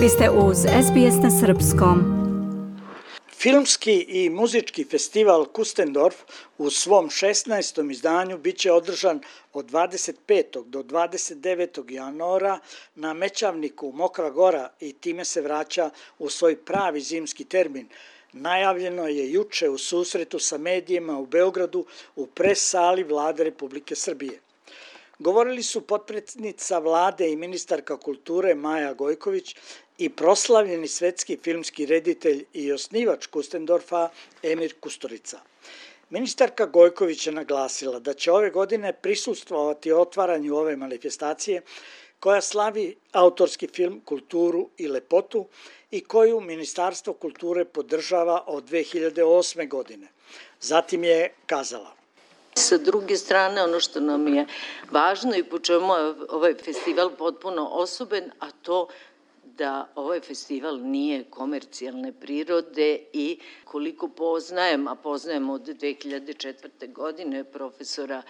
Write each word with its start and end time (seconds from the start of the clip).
Vi 0.00 0.08
ste 0.08 0.30
uz 0.30 0.56
SBS 0.58 1.22
na 1.22 1.30
Srpskom. 1.40 1.98
Filmski 3.32 3.92
i 4.08 4.30
muzički 4.30 4.84
festival 4.84 5.44
Kustendorf 5.44 6.16
u 6.58 6.70
svom 6.70 7.08
16. 7.08 7.90
izdanju 7.90 8.38
biće 8.38 8.72
održan 8.72 9.20
od 9.52 9.70
25. 9.70 10.64
do 10.64 10.82
29. 10.82 11.90
januara 11.90 12.58
na 12.94 13.12
Mećavniku 13.12 13.92
Mokra 13.92 14.30
Gora 14.30 14.70
i 14.80 14.92
time 14.92 15.24
se 15.24 15.40
vraća 15.40 15.90
u 16.18 16.28
svoj 16.28 16.56
pravi 16.56 17.00
zimski 17.00 17.44
termin. 17.44 17.88
Najavljeno 18.32 19.08
je 19.08 19.32
juče 19.32 19.68
u 19.68 19.78
susretu 19.78 20.38
sa 20.38 20.58
medijima 20.58 21.18
u 21.18 21.26
Beogradu 21.26 21.86
u 22.16 22.26
pres 22.26 22.70
sali 22.70 23.04
vlade 23.04 23.44
Republike 23.44 23.94
Srbije. 23.94 24.40
Govorili 25.20 25.62
su 25.62 25.80
potpredsednica 25.80 26.78
vlade 26.78 27.28
i 27.30 27.36
ministarka 27.36 27.96
kulture 27.96 28.54
Maja 28.54 28.94
Gojković 28.94 29.56
i 29.98 30.08
proslavljeni 30.08 30.88
svetski 30.88 31.38
filmski 31.42 31.86
reditelj 31.86 32.44
i 32.52 32.72
osnivač 32.72 33.26
Kustendorfa 33.26 34.08
Emir 34.42 34.74
Kusturica. 34.80 35.40
Ministarka 36.10 36.66
Gojković 36.66 37.26
je 37.26 37.32
naglasila 37.32 37.98
da 37.98 38.14
će 38.14 38.32
ove 38.32 38.50
godine 38.50 38.92
prisustvovati 38.92 39.92
otvaranju 39.92 40.56
ove 40.56 40.76
manifestacije 40.76 41.62
koja 42.20 42.40
slavi 42.40 42.96
autorski 43.12 43.68
film, 43.68 44.00
kulturu 44.04 44.68
i 44.76 44.88
lepotu 44.88 45.46
i 45.90 46.00
koju 46.00 46.40
Ministarstvo 46.40 47.12
kulture 47.12 47.64
podržava 47.64 48.44
od 48.46 48.70
2008. 48.70 49.68
godine. 49.68 50.08
Zatim 50.60 51.04
je 51.04 51.32
kazala 51.46 51.99
Sa 52.54 52.78
druge 52.78 53.16
strane, 53.16 53.62
ono 53.62 53.80
što 53.80 54.00
nam 54.00 54.28
je 54.28 54.46
važno 54.90 55.36
i 55.36 55.44
po 55.44 55.58
čemu 55.58 55.94
je 55.94 56.14
ovaj 56.28 56.54
festival 56.54 57.10
potpuno 57.10 57.68
osoben, 57.72 58.30
a 58.40 58.50
to 58.50 58.88
da 59.60 59.88
ovaj 59.94 60.20
festival 60.20 60.78
nije 60.82 61.24
komercijalne 61.24 62.12
prirode 62.12 62.98
i 63.12 63.38
koliko 63.64 64.08
poznajem, 64.08 64.88
a 64.88 64.94
poznajem 64.94 65.50
od 65.50 65.62
2004. 65.62 66.92
godine 66.92 67.44
profesora 67.44 68.22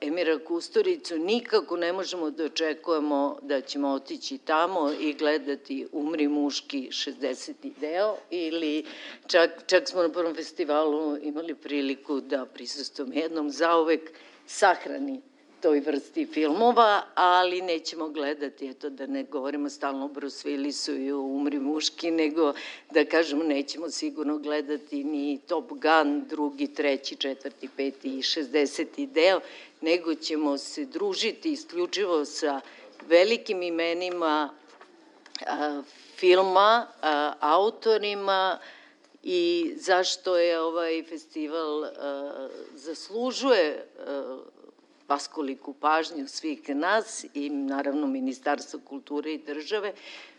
Emira 0.00 0.38
Kusturicu, 0.38 1.18
nikako 1.18 1.76
ne 1.76 1.92
možemo 1.92 2.30
da 2.30 2.44
očekujemo 2.44 3.38
da 3.42 3.60
ćemo 3.60 3.88
otići 3.88 4.38
tamo 4.38 4.90
i 5.00 5.12
gledati 5.12 5.86
Umri 5.92 6.28
muški 6.28 6.88
60. 6.90 7.72
deo 7.80 8.16
ili 8.30 8.84
čak, 9.26 9.50
čak 9.66 9.88
smo 9.88 10.02
na 10.02 10.08
prvom 10.08 10.34
festivalu 10.34 11.16
imali 11.22 11.54
priliku 11.54 12.20
da 12.20 12.46
prisustujemo 12.46 13.14
jednom 13.14 13.50
zauvek 13.50 14.10
sahrani 14.46 15.20
toj 15.60 15.80
vrsti 15.80 16.26
filmova, 16.26 17.02
ali 17.14 17.60
nećemo 17.60 18.08
gledati, 18.08 18.68
eto 18.68 18.90
da 18.90 19.06
ne 19.06 19.22
govorimo 19.22 19.68
stalno 19.68 20.04
o 20.04 20.08
Bruce 20.08 20.48
Willisu 20.48 21.06
i 21.06 21.12
o 21.12 21.20
Umri 21.20 21.58
muški, 21.58 22.10
nego 22.10 22.52
da 22.90 23.04
kažemo 23.04 23.44
nećemo 23.44 23.90
sigurno 23.90 24.38
gledati 24.38 25.04
ni 25.04 25.40
Top 25.46 25.68
Gun, 25.68 26.24
drugi, 26.28 26.74
treći, 26.74 27.16
četvrti, 27.16 27.68
peti 27.76 28.18
i 28.18 28.22
šestdeseti 28.22 29.06
deo, 29.06 29.40
nego 29.80 30.14
ćemo 30.14 30.58
se 30.58 30.84
družiti 30.84 31.52
isključivo 31.52 32.24
sa 32.24 32.60
velikim 33.08 33.62
imenima 33.62 34.50
a, 35.46 35.82
filma, 36.16 36.86
a, 37.02 37.32
autorima, 37.40 38.58
i 39.22 39.72
zašto 39.76 40.36
je 40.36 40.60
ovaj 40.60 41.02
festival 41.02 41.84
a, 41.84 42.48
zaslužuje 42.74 43.86
a, 43.98 44.38
vaskoliku 45.08 45.72
pažnju 45.72 46.28
svih 46.28 46.68
nas 46.68 47.24
i 47.34 47.50
naravno 47.50 48.06
Ministarstva 48.06 48.80
kulture 48.84 49.32
i 49.32 49.38
države, 49.38 49.92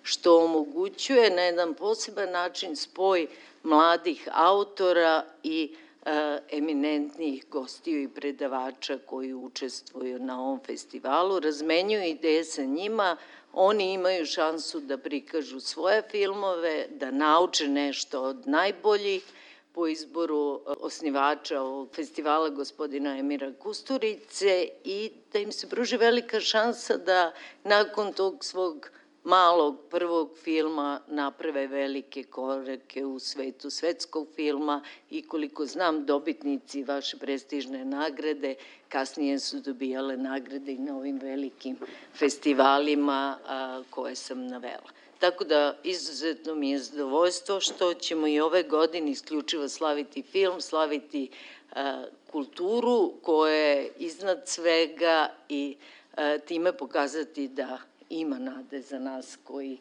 što 0.03 0.45
omogućuje 0.45 1.29
na 1.29 1.41
jedan 1.41 1.73
poseban 1.73 2.31
način 2.31 2.75
spoj 2.75 3.27
mladih 3.63 4.27
autora 4.31 5.25
i 5.43 5.75
e, 6.05 6.39
eminentnih 6.51 7.45
gostiju 7.49 8.01
i 8.03 8.07
predavača 8.07 8.97
koji 9.05 9.33
učestvuju 9.33 10.19
na 10.19 10.41
ovom 10.41 10.59
festivalu, 10.65 11.39
razmenjuju 11.39 12.03
ideje 12.03 12.43
sa 12.43 12.63
njima, 12.63 13.17
oni 13.53 13.93
imaju 13.93 14.25
šansu 14.25 14.79
da 14.79 14.97
prikažu 14.97 15.59
svoje 15.59 16.01
filmove, 16.11 16.87
da 16.89 17.11
nauče 17.11 17.67
nešto 17.67 18.21
od 18.23 18.47
najboljih, 18.47 19.23
po 19.71 19.87
izboru 19.87 20.55
e, 20.55 20.73
osnivača 20.79 21.61
ovog 21.61 21.89
festivala 21.95 22.49
gospodina 22.49 23.17
Emira 23.17 23.53
Kusturice 23.59 24.67
i 24.83 25.11
da 25.33 25.39
im 25.39 25.51
se 25.51 25.69
pruži 25.69 25.97
velika 25.97 26.39
šansa 26.39 26.97
da 26.97 27.31
nakon 27.63 28.13
tog 28.13 28.45
svog 28.45 28.89
malog 29.23 29.77
prvog 29.89 30.37
filma 30.43 31.01
naprave 31.07 31.67
velike 31.67 32.23
korake 32.23 33.05
u 33.05 33.19
svetu 33.19 33.69
svetskog 33.69 34.27
filma 34.35 34.81
i 35.09 35.21
koliko 35.21 35.65
znam 35.65 36.05
dobitnici 36.05 36.83
vaše 36.83 37.17
prestižne 37.17 37.85
nagrade 37.85 38.55
kasnije 38.89 39.39
su 39.39 39.59
dobijale 39.59 40.17
nagrade 40.17 40.71
i 40.71 40.77
na 40.77 40.97
ovim 40.97 41.19
velikim 41.19 41.77
festivalima 42.13 43.37
a, 43.47 43.83
koje 43.89 44.15
sam 44.15 44.47
navela. 44.47 44.98
Tako 45.19 45.43
da 45.43 45.77
izuzetno 45.83 46.55
mi 46.55 46.71
je 46.71 46.79
zadovoljstvo 46.79 47.59
što 47.59 47.93
ćemo 47.93 48.27
i 48.27 48.39
ove 48.39 48.63
godine 48.63 49.11
isključivo 49.11 49.69
slaviti 49.69 50.21
film, 50.21 50.61
slaviti 50.61 51.29
a, 51.71 52.03
kulturu 52.31 53.13
koja 53.21 53.55
je 53.55 53.91
iznad 53.97 54.41
svega 54.45 55.29
i 55.49 55.75
a, 56.15 56.37
time 56.37 56.77
pokazati 56.77 57.47
da 57.47 57.77
ima 58.09 58.39
nade 58.39 58.81
za 58.81 58.99
nas 58.99 59.37
koji 59.43 59.77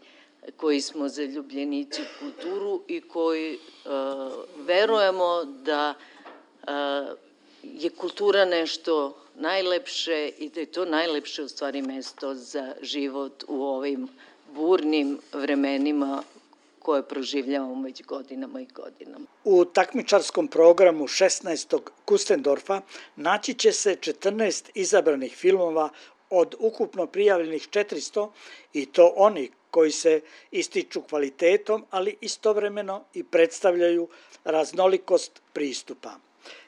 koji 0.57 0.81
smo 0.81 1.09
zaljubljenici 1.09 2.03
u 2.03 2.19
kulturu 2.19 2.83
i 2.89 3.01
koji 3.01 3.55
uh, 3.55 3.93
verujemo 4.57 5.45
da 5.45 5.95
uh, 6.63 6.69
je 7.63 7.91
kultura 7.91 8.45
nešto 8.45 9.17
najlepše 9.35 10.31
i 10.39 10.49
da 10.49 10.61
je 10.61 10.67
to 10.67 10.85
najlepše 10.85 11.43
u 11.43 11.49
stvari 11.49 11.83
mesto 11.83 12.35
za 12.35 12.75
život 12.83 13.45
u 13.49 13.65
ovim 13.65 14.09
burnim 14.59 15.19
vremenima 15.33 16.23
koje 16.79 17.03
proživljavamo 17.03 17.83
već 17.83 18.03
godinama 18.03 18.61
i 18.61 18.67
godinama. 18.75 19.27
U 19.45 19.65
takmičarskom 19.65 20.49
programu 20.49 21.05
16. 21.05 21.79
Kustendorfa 22.05 22.81
naći 23.17 23.55
će 23.55 23.73
se 23.73 23.97
14 23.97 24.71
izabranih 24.75 25.37
filmova 25.37 25.89
od 26.31 26.55
ukupno 26.59 27.07
prijavljenih 27.07 27.69
400 27.69 28.29
i 28.73 28.87
to 28.87 29.13
oni 29.17 29.51
koji 29.71 29.91
se 29.91 30.21
ističu 30.51 31.03
kvalitetom, 31.03 31.85
ali 31.91 32.17
istovremeno 32.21 33.05
i 33.15 33.25
predstavljaju 33.25 34.09
raznolikost 34.45 35.43
pristupa. 35.53 36.11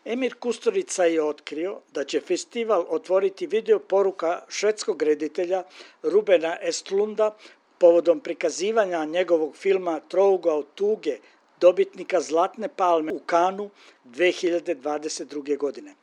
Emir 0.04 0.34
Kusturica 0.34 1.04
je 1.04 1.22
otkrio 1.22 1.80
da 1.94 2.04
će 2.04 2.20
festival 2.20 2.84
otvoriti 2.88 3.46
video 3.46 3.78
poruka 3.78 4.42
švedskog 4.48 5.02
reditelja 5.02 5.62
Rubena 6.02 6.56
Estlunda 6.62 7.36
povodom 7.80 8.20
prikazivanja 8.20 9.04
njegovog 9.04 9.56
filma 9.56 10.00
Trouga 10.00 10.54
od 10.54 10.66
tuge, 10.74 11.18
dobitnika 11.60 12.20
Zlatne 12.20 12.68
palme 12.68 13.12
u 13.12 13.18
Kanu 13.18 13.70
2022. 14.04 15.56
godine. 15.56 15.94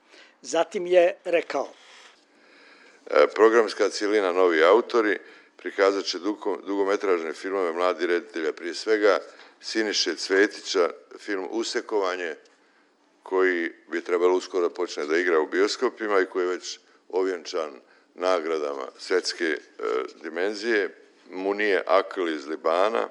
Zatim 0.41 0.87
je 0.87 1.15
rekao– 1.25 1.67
E, 3.09 3.27
programska 3.27 3.89
cijelina 3.89 4.31
Novi 4.31 4.63
autori 4.63 5.19
prikazat 5.57 6.05
će 6.05 6.19
dugometražne 6.65 7.33
filmove 7.33 7.73
mladi 7.73 8.07
reditelja, 8.07 8.53
prije 8.53 8.73
svega 8.73 9.19
Siniše 9.61 10.15
Cvetića, 10.15 10.89
film 11.17 11.47
Usekovanje, 11.51 12.35
koji 13.23 13.71
bi 13.91 14.01
trebalo 14.01 14.35
uskoro 14.35 14.67
da 14.67 14.73
počne 14.73 15.05
da 15.05 15.17
igra 15.17 15.39
u 15.39 15.47
bioskopima 15.47 16.19
i 16.19 16.25
koji 16.25 16.43
je 16.43 16.49
već 16.49 16.79
ovjenčan 17.09 17.79
nagradama 18.15 18.87
svetske 18.97 19.45
e, 19.45 19.57
dimenzije, 20.23 21.06
Munije 21.31 21.83
Akl 21.85 22.29
iz 22.29 22.47
Libana, 22.47 23.09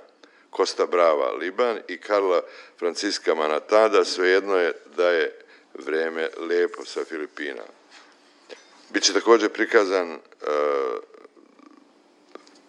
Kosta 0.50 0.86
Brava 0.86 1.32
Liban 1.32 1.78
i 1.88 1.98
Karla 1.98 2.42
Franciska 2.78 3.34
Manatada, 3.34 4.04
svejedno 4.04 4.56
je 4.56 4.72
da 4.96 5.10
je 5.10 5.32
vreme 5.74 6.28
lepo 6.38 6.84
sa 6.84 7.04
Filipina. 7.04 7.62
Biće 8.90 9.12
takođe 9.12 9.48
prikazan 9.48 10.12
uh, 10.12 10.18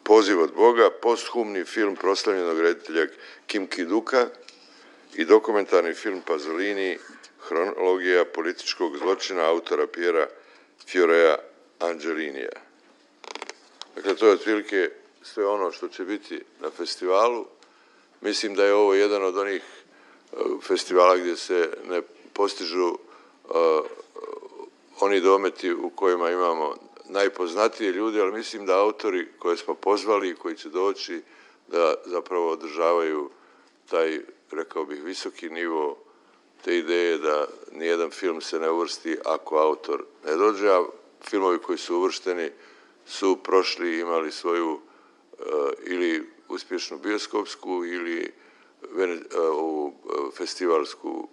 Poziv 0.08 0.42
od 0.42 0.54
Boga, 0.54 0.90
posthumni 1.02 1.66
film 1.66 1.96
proslavljenog 1.96 2.60
reditelja 2.60 3.08
Kim 3.48 3.68
Kiduka 3.68 4.28
i 5.16 5.26
dokumentarni 5.26 5.94
film 5.94 6.22
Pazolini, 6.22 6.98
hronologija 7.48 8.26
političkog 8.26 8.98
zločina 8.98 9.50
autora 9.50 9.88
Pjera 9.88 10.28
Fiorea 10.88 11.36
Angelinija. 11.80 12.50
Dakle, 13.96 14.16
to 14.16 14.28
je 14.28 14.34
otprilike 14.34 14.90
sve 15.33 15.47
ono 15.47 15.71
što 15.71 15.88
će 15.88 16.06
biti 16.06 16.41
na 16.59 16.69
festivalu. 16.69 17.45
Mislim 18.21 18.56
da 18.56 18.65
je 18.65 18.74
ovo 18.74 18.94
jedan 18.94 19.24
od 19.24 19.38
onih 19.38 19.63
festivala 20.62 21.18
gdje 21.18 21.35
se 21.35 21.69
ne 21.89 22.01
postižu 22.33 22.88
uh, 22.88 22.95
oni 25.00 25.21
dometi 25.21 25.74
u 25.74 25.89
kojima 25.89 26.31
imamo 26.31 26.75
najpoznatije 27.09 27.91
ljude, 27.91 28.21
ali 28.21 28.31
mislim 28.31 28.65
da 28.65 28.79
autori 28.79 29.27
koje 29.39 29.57
smo 29.57 29.74
pozvali, 29.74 30.35
koji 30.35 30.56
će 30.56 30.69
doći, 30.69 31.21
da 31.68 31.94
zapravo 32.06 32.51
održavaju 32.51 33.29
taj, 33.89 34.21
rekao 34.51 34.85
bih, 34.85 35.03
visoki 35.03 35.50
nivo 35.50 35.97
te 36.63 36.77
ideje 36.77 37.18
da 37.18 37.47
nijedan 37.71 38.12
film 38.12 38.41
se 38.41 38.59
ne 38.59 38.69
uvrsti 38.69 39.18
ako 39.25 39.57
autor 39.57 40.06
ne 40.25 40.35
dođe, 40.35 40.69
a 40.69 40.85
filmovi 41.29 41.59
koji 41.59 41.77
su 41.77 41.95
uvršteni 41.95 42.51
su 43.06 43.38
prošli 43.44 43.89
i 43.89 44.00
imali 44.00 44.31
svoju 44.31 44.79
ili 45.84 46.30
uspješnu 46.50 46.98
bioskopsku 46.98 47.86
ili 47.86 48.31
ovu 49.38 49.86
uh, 49.86 50.34
festivalsku 50.38 51.28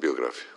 biografiju. 0.00 0.54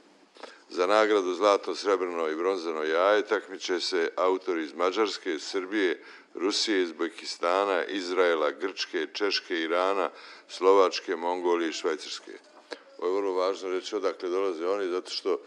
Za 0.69 0.87
nagradu 0.87 1.33
Zlato, 1.33 1.75
Srebrno 1.75 2.29
i 2.29 2.35
Bronzano 2.35 2.83
jaje 2.83 3.25
takmiče 3.25 3.79
se 3.79 4.09
autori 4.15 4.63
iz 4.63 4.73
Mađarske, 4.73 5.39
Srbije, 5.39 6.03
Rusije, 6.33 6.83
Uzbekistana, 6.83 7.85
Izraela, 7.85 8.51
Grčke, 8.51 9.07
Češke, 9.13 9.59
Irana, 9.59 10.09
Slovačke, 10.47 11.15
Mongolije 11.15 11.69
i 11.69 11.73
Švajcarske. 11.73 12.31
Ovo 12.97 13.07
je 13.07 13.21
vrlo 13.21 13.33
važno 13.33 13.69
reći 13.69 13.95
odakle 13.95 14.29
dolaze 14.29 14.67
oni, 14.67 14.91
zato 14.91 15.11
što 15.11 15.39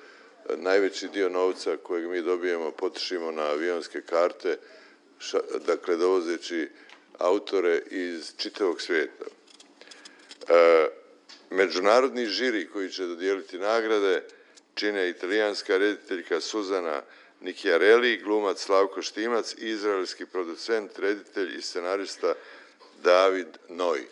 najveći 0.57 1.09
dio 1.09 1.29
novca 1.29 1.77
kojeg 1.77 2.09
mi 2.11 2.23
dobijemo 2.23 2.71
potrošimo 2.71 3.31
na 3.31 3.43
avionske 3.43 4.03
karte, 4.03 4.59
dakle 5.67 5.97
dovozeći 5.97 6.69
autore 7.21 7.83
iz 7.91 8.33
čitavog 8.37 8.81
svijeta. 8.81 9.25
E, 10.49 10.89
međunarodni 11.51 12.27
žiri 12.27 12.69
koji 12.73 12.91
će 12.91 13.07
dodijeliti 13.07 13.59
nagrade 13.59 14.23
čine 14.75 15.11
italijanska 15.11 15.77
rediteljka 15.77 16.41
Suzana 16.41 17.03
Nikjareli, 17.41 18.17
glumac 18.17 18.59
Slavko 18.59 19.03
Štimac 19.03 19.55
i 19.59 19.69
izraelski 19.69 20.27
producent, 20.27 20.99
reditelj 20.99 21.59
i 21.59 21.63
scenarista 21.63 22.35
David 23.03 23.47
Noj. 23.69 24.07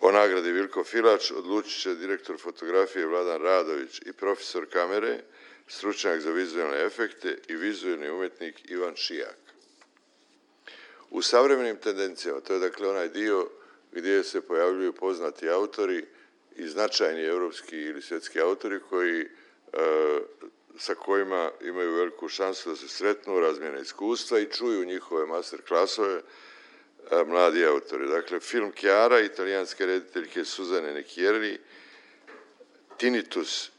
O 0.00 0.12
nagradi 0.12 0.52
Vilko 0.52 0.84
Filač 0.84 1.30
odlučit 1.30 1.82
će 1.82 1.94
direktor 1.94 2.38
fotografije 2.38 3.06
Vladan 3.06 3.42
Radović 3.42 4.00
i 4.06 4.12
profesor 4.12 4.66
kamere, 4.66 5.18
stručnjak 5.68 6.20
za 6.20 6.30
vizualne 6.30 6.84
efekte 6.86 7.38
i 7.48 7.56
vizualni 7.56 8.10
umetnik 8.10 8.70
Ivan 8.70 8.96
Šijak. 8.96 9.41
U 11.12 11.22
savremenim 11.22 11.76
tendencijama, 11.76 12.40
to 12.40 12.54
je 12.54 12.58
dakle 12.58 12.88
onaj 12.88 13.08
dio 13.08 13.48
gdje 13.92 14.24
se 14.24 14.40
pojavljuju 14.40 14.92
poznati 14.92 15.48
autori 15.48 16.06
i 16.56 16.68
značajni 16.68 17.24
evropski 17.24 17.76
ili 17.76 18.02
svjetski 18.02 18.40
autori 18.40 18.80
koji 18.90 19.20
e, 19.20 19.26
sa 20.78 20.94
kojima 20.94 21.50
imaju 21.60 21.94
veliku 21.94 22.28
šansu 22.28 22.70
da 22.70 22.76
se 22.76 22.88
sretnu, 22.88 23.40
razmjene 23.40 23.80
iskustva 23.80 24.38
i 24.38 24.50
čuju 24.50 24.84
njihove 24.84 25.26
master 25.26 25.60
klasove, 25.68 26.22
mladi 27.26 27.66
autori. 27.66 28.08
Dakle, 28.08 28.40
film 28.40 28.72
Chiara, 28.72 29.20
italijanske 29.20 29.86
rediteljke 29.86 30.44
Suzane 30.44 30.94
Nekjeri, 30.94 31.58
Tinitus, 32.96 33.70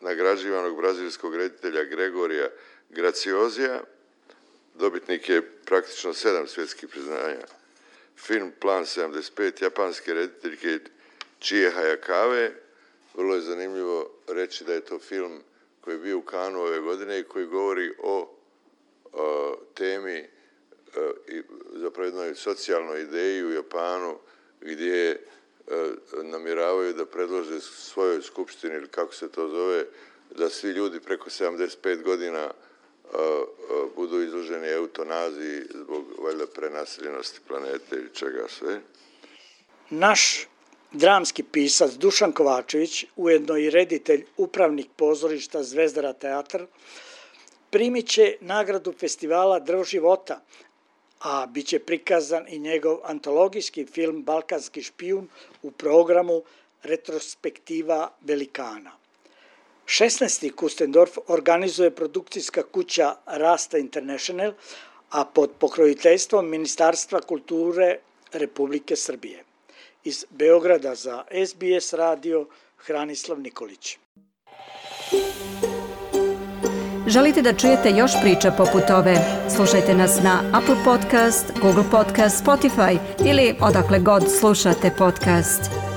nagrađivanog 0.00 0.76
brazilskog 0.76 1.36
reditelja 1.36 1.84
Gregorija 1.84 2.48
Graciozija, 2.90 3.80
dobitnik 4.78 5.28
je 5.28 5.42
praktično 5.64 6.14
sedam 6.14 6.46
svjetskih 6.46 6.88
priznanja. 6.88 7.46
Film 8.16 8.52
Plan 8.60 8.84
75, 8.84 9.62
japanske 9.62 10.14
rediteljke 10.14 10.78
Chie 11.40 11.72
Hayakawe, 11.76 12.50
vrlo 13.14 13.34
je 13.34 13.40
zanimljivo 13.40 14.10
reći 14.28 14.64
da 14.64 14.72
je 14.72 14.80
to 14.80 14.98
film 14.98 15.42
koji 15.80 15.94
je 15.94 15.98
bio 15.98 16.18
u 16.18 16.22
Kanu 16.22 16.60
ove 16.60 16.80
godine 16.80 17.18
i 17.18 17.24
koji 17.24 17.46
govori 17.46 17.92
o, 18.02 18.34
o 19.12 19.56
temi 19.74 20.28
i 21.28 21.42
zapravo 21.74 22.06
jednoj 22.06 22.34
socijalnoj 22.34 23.02
ideji 23.02 23.44
u 23.44 23.52
Japanu 23.52 24.18
gdje 24.60 25.10
e, 25.10 26.92
da 26.96 27.06
predlože 27.06 27.60
svojoj 27.60 28.22
skupštini 28.22 28.74
ili 28.74 28.88
kako 28.88 29.14
se 29.14 29.32
to 29.32 29.48
zove, 29.48 29.84
da 30.30 30.50
svi 30.50 30.70
ljudi 30.70 31.00
preko 31.00 31.30
75 31.30 32.02
godina 32.02 32.38
e, 32.38 32.50
e, 32.50 32.67
budu 33.96 34.22
izloženi 34.22 34.68
eutanaziji 34.68 35.62
zbog 35.74 36.04
valjda 36.24 36.46
prenaseljenosti 36.46 37.40
planete 37.48 37.96
ili 37.96 38.14
čega 38.14 38.48
sve. 38.48 38.80
Naš 39.90 40.46
dramski 40.92 41.42
pisac 41.42 41.92
Dušan 41.92 42.32
Kovačević, 42.32 43.04
ujedno 43.16 43.56
i 43.56 43.70
reditelj 43.70 44.24
upravnik 44.36 44.86
pozorišta 44.96 45.62
Zvezdara 45.62 46.12
teatr, 46.12 46.64
primit 47.70 48.08
će 48.08 48.36
nagradu 48.40 48.92
festivala 48.92 49.58
Drv 49.58 49.84
života 49.84 50.40
a 51.20 51.46
bit 51.46 51.66
će 51.66 51.78
prikazan 51.78 52.44
i 52.48 52.58
njegov 52.58 52.98
antologijski 53.04 53.86
film 53.86 54.22
Balkanski 54.22 54.82
špijun 54.82 55.28
u 55.62 55.70
programu 55.70 56.42
Retrospektiva 56.82 58.12
Velikana. 58.20 58.92
16. 59.88 60.54
Kustendorf 60.54 61.18
organizuje 61.26 61.90
produkcijska 61.90 62.62
kuća 62.62 63.14
Rasta 63.26 63.78
International, 63.78 64.52
a 65.10 65.24
pod 65.24 65.50
pokrojiteljstvom 65.58 66.48
Ministarstva 66.48 67.20
kulture 67.20 67.98
Republike 68.32 68.96
Srbije. 68.96 69.44
Iz 70.04 70.24
Beograda 70.30 70.94
za 70.94 71.24
SBS 71.46 71.92
radio 71.92 72.46
Hranislav 72.76 73.40
Nikolić. 73.40 73.98
Želite 77.06 77.42
da 77.42 77.52
čujete 77.52 77.90
još 77.90 78.12
priča 78.22 78.50
poput 78.50 78.90
ove? 78.90 79.16
Slušajte 79.56 79.94
nas 79.94 80.20
na 80.22 80.52
Apple 80.54 80.76
Podcast, 80.84 81.52
Google 81.62 81.84
Podcast, 81.90 82.44
Spotify 82.44 82.98
ili 83.26 83.54
odakle 83.60 83.98
god 83.98 84.22
slušate 84.40 84.90
podcast. 84.98 85.87